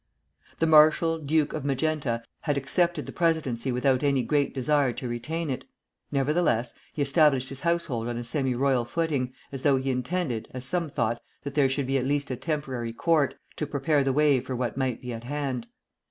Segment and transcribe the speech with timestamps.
[0.57, 5.51] The Marshal Duke of Magenta had accepted the presidency without any great desire to retain
[5.51, 5.63] it;
[6.11, 10.65] nevertheless, he established his household on a semi royal footing, as though he intended, as
[10.65, 14.39] some thought, that there should be at least a temporary court, to prepare the way
[14.39, 15.67] for what might be at hand.